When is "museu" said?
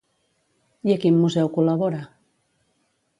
1.25-1.51